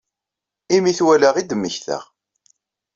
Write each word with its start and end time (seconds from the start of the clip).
Imi 0.75 0.89
i 0.91 0.97
t-walaɣ 0.97 1.35
i 1.37 1.43
d-mmektaɣ. 1.43 2.03